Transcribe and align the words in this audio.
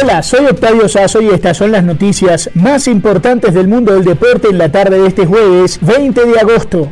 Hola, 0.00 0.22
soy 0.22 0.46
Octavio 0.46 0.88
Sazo 0.88 1.20
y 1.20 1.28
estas 1.28 1.58
son 1.58 1.70
las 1.70 1.84
noticias 1.84 2.48
más 2.54 2.88
importantes 2.88 3.52
del 3.52 3.68
mundo 3.68 3.92
del 3.92 4.04
deporte 4.04 4.48
en 4.48 4.56
la 4.56 4.72
tarde 4.72 4.98
de 4.98 5.06
este 5.06 5.26
jueves 5.26 5.78
20 5.82 6.24
de 6.24 6.40
agosto. 6.40 6.88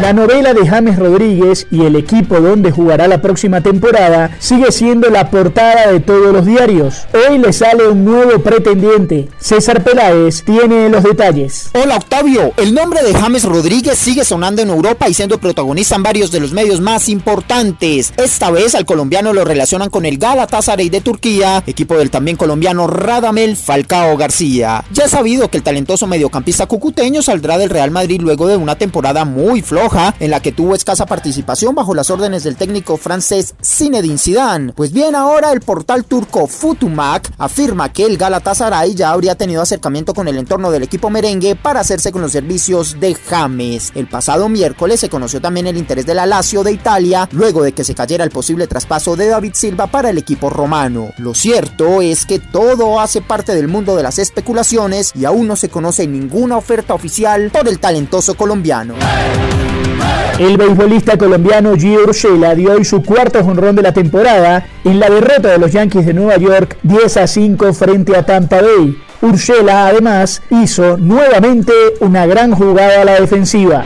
La 0.00 0.14
novela 0.14 0.54
de 0.54 0.66
James 0.66 0.98
Rodríguez 0.98 1.66
y 1.70 1.84
el 1.84 1.96
equipo 1.96 2.40
donde 2.40 2.70
jugará 2.70 3.06
la 3.08 3.20
próxima 3.20 3.60
temporada 3.60 4.34
sigue 4.38 4.72
siendo 4.72 5.10
la 5.10 5.30
portada 5.30 5.92
de 5.92 6.00
todos 6.00 6.32
los 6.32 6.46
diarios. 6.46 7.02
Hoy 7.12 7.36
le 7.36 7.52
sale 7.52 7.86
un 7.88 8.02
nuevo 8.02 8.38
pretendiente. 8.42 9.28
César 9.38 9.84
Peláez 9.84 10.44
tiene 10.44 10.88
los 10.88 11.02
detalles. 11.02 11.68
Hola 11.74 11.96
Octavio, 11.96 12.54
el 12.56 12.72
nombre 12.72 13.02
de 13.02 13.12
James 13.12 13.44
Rodríguez 13.44 13.98
sigue 13.98 14.24
sonando 14.24 14.62
en 14.62 14.70
Europa 14.70 15.10
y 15.10 15.14
siendo 15.14 15.36
protagonista 15.36 15.96
en 15.96 16.04
varios 16.04 16.30
de 16.30 16.40
los 16.40 16.52
medios 16.52 16.80
más 16.80 17.10
importantes. 17.10 18.14
Esta 18.16 18.50
vez 18.50 18.74
al 18.74 18.86
colombiano 18.86 19.34
lo 19.34 19.44
relacionan 19.44 19.90
con 19.90 20.06
el 20.06 20.16
Galatasaray 20.16 20.88
de 20.88 21.02
Turquía, 21.02 21.62
equipo 21.66 21.98
del 21.98 22.10
también 22.10 22.38
colombiano 22.38 22.86
Radamel 22.86 23.56
Falcao 23.56 24.16
García. 24.16 24.84
Ya 24.90 25.04
es 25.04 25.10
sabido 25.10 25.50
que 25.50 25.58
el 25.58 25.62
talentoso 25.62 26.06
mediocampista 26.06 26.64
cucuteño 26.64 27.20
saldrá 27.20 27.58
del 27.58 27.68
Real 27.68 27.90
Madrid 27.90 28.22
luego 28.22 28.48
de 28.48 28.56
una 28.56 28.76
temporada 28.76 29.26
muy 29.26 29.60
floja 29.60 29.81
en 30.20 30.30
la 30.30 30.38
que 30.38 30.52
tuvo 30.52 30.76
escasa 30.76 31.06
participación 31.06 31.74
bajo 31.74 31.92
las 31.92 32.08
órdenes 32.08 32.44
del 32.44 32.54
técnico 32.54 32.96
francés 32.96 33.54
Zinedine 33.60 34.16
Zidane. 34.16 34.72
Pues 34.74 34.92
bien, 34.92 35.16
ahora 35.16 35.50
el 35.50 35.60
portal 35.60 36.04
turco 36.04 36.46
Futumak 36.46 37.32
afirma 37.36 37.92
que 37.92 38.06
el 38.06 38.16
Galatasaray 38.16 38.94
ya 38.94 39.10
habría 39.10 39.34
tenido 39.34 39.60
acercamiento 39.60 40.14
con 40.14 40.28
el 40.28 40.38
entorno 40.38 40.70
del 40.70 40.84
equipo 40.84 41.10
merengue 41.10 41.56
para 41.56 41.80
hacerse 41.80 42.12
con 42.12 42.22
los 42.22 42.30
servicios 42.30 43.00
de 43.00 43.16
James. 43.16 43.90
El 43.96 44.06
pasado 44.06 44.48
miércoles 44.48 45.00
se 45.00 45.08
conoció 45.08 45.40
también 45.40 45.66
el 45.66 45.76
interés 45.76 46.06
de 46.06 46.14
la 46.14 46.26
Lazio 46.26 46.62
de 46.62 46.70
Italia 46.70 47.28
luego 47.32 47.64
de 47.64 47.72
que 47.72 47.82
se 47.82 47.96
cayera 47.96 48.22
el 48.22 48.30
posible 48.30 48.68
traspaso 48.68 49.16
de 49.16 49.26
David 49.26 49.54
Silva 49.54 49.88
para 49.88 50.10
el 50.10 50.18
equipo 50.18 50.48
romano. 50.48 51.10
Lo 51.18 51.34
cierto 51.34 52.00
es 52.00 52.24
que 52.24 52.38
todo 52.38 53.00
hace 53.00 53.20
parte 53.20 53.52
del 53.52 53.66
mundo 53.66 53.96
de 53.96 54.04
las 54.04 54.20
especulaciones 54.20 55.10
y 55.16 55.24
aún 55.24 55.48
no 55.48 55.56
se 55.56 55.70
conoce 55.70 56.06
ninguna 56.06 56.56
oferta 56.56 56.94
oficial 56.94 57.50
por 57.50 57.66
el 57.66 57.80
talentoso 57.80 58.36
colombiano. 58.36 58.94
El 60.38 60.56
beisbolista 60.56 61.16
colombiano 61.18 61.74
Gio 61.76 62.04
Urshela 62.04 62.54
dio 62.54 62.72
hoy 62.72 62.84
su 62.84 63.02
cuarto 63.02 63.44
jonrón 63.44 63.76
de 63.76 63.82
la 63.82 63.92
temporada 63.92 64.66
en 64.84 64.98
la 64.98 65.08
derrota 65.08 65.50
de 65.50 65.58
los 65.58 65.72
Yankees 65.72 66.06
de 66.06 66.14
Nueva 66.14 66.36
York 66.36 66.78
10 66.82 67.16
a 67.18 67.26
5 67.26 67.72
frente 67.74 68.16
a 68.16 68.24
Tampa 68.24 68.60
Bay. 68.62 68.96
Urshela 69.20 69.86
además 69.86 70.42
hizo 70.50 70.96
nuevamente 70.96 71.72
una 72.00 72.26
gran 72.26 72.52
jugada 72.52 73.02
a 73.02 73.04
la 73.04 73.20
defensiva. 73.20 73.84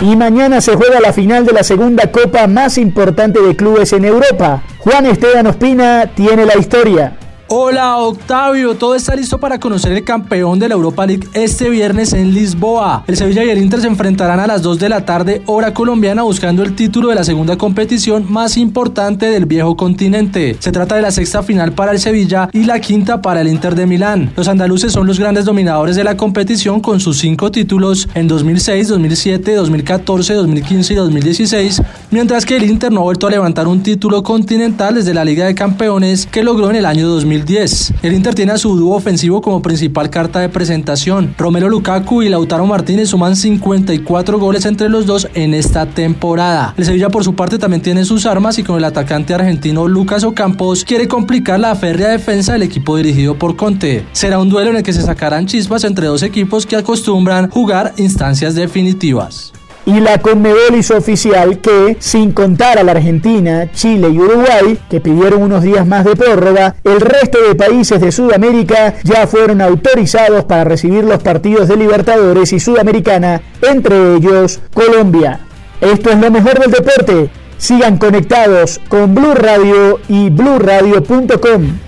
Y 0.00 0.14
mañana 0.14 0.60
se 0.60 0.76
juega 0.76 1.00
la 1.00 1.12
final 1.12 1.44
de 1.44 1.52
la 1.52 1.64
segunda 1.64 2.12
copa 2.12 2.46
más 2.46 2.78
importante 2.78 3.40
de 3.40 3.56
clubes 3.56 3.92
en 3.92 4.04
Europa. 4.04 4.62
Juan 4.78 5.06
Esteban 5.06 5.46
Ospina 5.48 6.10
tiene 6.14 6.46
la 6.46 6.56
historia. 6.56 7.16
Hola 7.50 7.96
Octavio, 7.96 8.74
todo 8.74 8.94
está 8.94 9.16
listo 9.16 9.38
para 9.38 9.58
conocer 9.58 9.92
el 9.92 10.04
campeón 10.04 10.58
de 10.58 10.68
la 10.68 10.74
Europa 10.74 11.06
League 11.06 11.26
este 11.32 11.70
viernes 11.70 12.12
en 12.12 12.34
Lisboa. 12.34 13.04
El 13.06 13.16
Sevilla 13.16 13.42
y 13.42 13.48
el 13.48 13.56
Inter 13.56 13.80
se 13.80 13.86
enfrentarán 13.86 14.38
a 14.38 14.46
las 14.46 14.60
2 14.60 14.78
de 14.78 14.90
la 14.90 15.06
tarde 15.06 15.40
hora 15.46 15.72
colombiana 15.72 16.24
buscando 16.24 16.62
el 16.62 16.74
título 16.74 17.08
de 17.08 17.14
la 17.14 17.24
segunda 17.24 17.56
competición 17.56 18.30
más 18.30 18.58
importante 18.58 19.30
del 19.30 19.46
viejo 19.46 19.78
continente. 19.78 20.58
Se 20.58 20.72
trata 20.72 20.96
de 20.96 21.00
la 21.00 21.10
sexta 21.10 21.42
final 21.42 21.72
para 21.72 21.92
el 21.92 22.00
Sevilla 22.00 22.50
y 22.52 22.64
la 22.64 22.80
quinta 22.80 23.22
para 23.22 23.40
el 23.40 23.48
Inter 23.48 23.74
de 23.74 23.86
Milán. 23.86 24.30
Los 24.36 24.48
andaluces 24.48 24.92
son 24.92 25.06
los 25.06 25.18
grandes 25.18 25.46
dominadores 25.46 25.96
de 25.96 26.04
la 26.04 26.18
competición 26.18 26.80
con 26.80 27.00
sus 27.00 27.16
cinco 27.16 27.50
títulos 27.50 28.10
en 28.14 28.28
2006, 28.28 28.88
2007, 28.88 29.54
2014, 29.54 30.34
2015 30.34 30.92
y 30.92 30.96
2016, 30.96 31.82
mientras 32.10 32.44
que 32.44 32.56
el 32.56 32.64
Inter 32.64 32.92
no 32.92 33.00
ha 33.00 33.04
vuelto 33.04 33.26
a 33.26 33.30
levantar 33.30 33.68
un 33.68 33.82
título 33.82 34.22
continental 34.22 34.96
desde 34.96 35.14
la 35.14 35.24
Liga 35.24 35.46
de 35.46 35.54
Campeones 35.54 36.26
que 36.26 36.42
logró 36.42 36.68
en 36.68 36.76
el 36.76 36.84
año 36.84 37.08
2000. 37.08 37.37
10. 37.44 37.94
El 38.02 38.12
Inter 38.14 38.34
tiene 38.34 38.52
a 38.52 38.58
su 38.58 38.76
dúo 38.76 38.96
ofensivo 38.96 39.40
como 39.40 39.62
principal 39.62 40.10
carta 40.10 40.40
de 40.40 40.48
presentación. 40.48 41.34
Romero 41.38 41.68
Lukaku 41.68 42.22
y 42.22 42.28
Lautaro 42.28 42.66
Martínez 42.66 43.10
suman 43.10 43.36
54 43.36 44.38
goles 44.38 44.66
entre 44.66 44.88
los 44.88 45.06
dos 45.06 45.28
en 45.34 45.54
esta 45.54 45.86
temporada. 45.86 46.74
El 46.76 46.84
Sevilla 46.84 47.08
por 47.08 47.24
su 47.24 47.34
parte 47.34 47.58
también 47.58 47.82
tiene 47.82 48.04
sus 48.04 48.26
armas 48.26 48.58
y 48.58 48.62
con 48.62 48.76
el 48.76 48.84
atacante 48.84 49.34
argentino 49.34 49.88
Lucas 49.88 50.24
Ocampos 50.24 50.84
quiere 50.84 51.08
complicar 51.08 51.60
la 51.60 51.74
férrea 51.74 52.08
defensa 52.08 52.52
del 52.52 52.62
equipo 52.62 52.96
dirigido 52.96 53.38
por 53.38 53.56
Conte. 53.56 54.04
Será 54.12 54.38
un 54.38 54.48
duelo 54.48 54.70
en 54.70 54.76
el 54.76 54.82
que 54.82 54.92
se 54.92 55.02
sacarán 55.02 55.46
chispas 55.46 55.84
entre 55.84 56.06
dos 56.06 56.22
equipos 56.22 56.66
que 56.66 56.76
acostumbran 56.76 57.50
jugar 57.50 57.94
instancias 57.96 58.54
definitivas 58.54 59.52
y 59.88 60.00
la 60.00 60.18
Conmebol 60.18 60.80
oficial 60.94 61.60
que, 61.60 61.96
sin 61.98 62.32
contar 62.32 62.78
a 62.78 62.82
la 62.82 62.92
Argentina, 62.92 63.72
Chile 63.72 64.10
y 64.10 64.18
Uruguay, 64.18 64.78
que 64.90 65.00
pidieron 65.00 65.40
unos 65.42 65.62
días 65.62 65.86
más 65.86 66.04
de 66.04 66.14
prórroga, 66.14 66.74
el 66.84 67.00
resto 67.00 67.38
de 67.42 67.54
países 67.54 67.98
de 67.98 68.12
Sudamérica 68.12 68.96
ya 69.02 69.26
fueron 69.26 69.62
autorizados 69.62 70.44
para 70.44 70.64
recibir 70.64 71.04
los 71.04 71.22
partidos 71.22 71.68
de 71.68 71.78
Libertadores 71.78 72.52
y 72.52 72.60
Sudamericana, 72.60 73.40
entre 73.62 74.16
ellos 74.16 74.60
Colombia. 74.74 75.40
Esto 75.80 76.10
es 76.10 76.18
lo 76.18 76.30
mejor 76.30 76.58
del 76.58 76.70
deporte. 76.70 77.30
Sigan 77.56 77.96
conectados 77.96 78.82
con 78.90 79.14
Blue 79.14 79.34
Radio 79.34 80.00
y 80.06 80.28
bluradio.com. 80.28 81.87